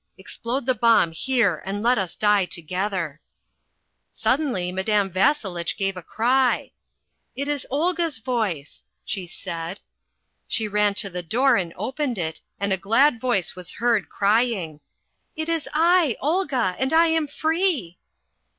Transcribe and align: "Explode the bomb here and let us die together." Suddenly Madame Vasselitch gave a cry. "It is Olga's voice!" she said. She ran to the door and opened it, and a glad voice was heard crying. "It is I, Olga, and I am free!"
"Explode 0.17 0.65
the 0.65 0.73
bomb 0.73 1.11
here 1.11 1.61
and 1.63 1.83
let 1.83 1.99
us 1.99 2.15
die 2.15 2.45
together." 2.45 3.21
Suddenly 4.09 4.71
Madame 4.71 5.11
Vasselitch 5.11 5.77
gave 5.77 5.95
a 5.95 6.01
cry. 6.01 6.71
"It 7.35 7.47
is 7.47 7.67
Olga's 7.69 8.17
voice!" 8.17 8.81
she 9.05 9.27
said. 9.27 9.79
She 10.47 10.67
ran 10.67 10.95
to 10.95 11.11
the 11.11 11.21
door 11.21 11.55
and 11.55 11.71
opened 11.75 12.17
it, 12.17 12.41
and 12.59 12.73
a 12.73 12.77
glad 12.77 13.21
voice 13.21 13.55
was 13.55 13.73
heard 13.73 14.09
crying. 14.09 14.79
"It 15.35 15.47
is 15.47 15.69
I, 15.71 16.17
Olga, 16.19 16.75
and 16.79 16.91
I 16.93 17.05
am 17.09 17.27
free!" 17.27 17.99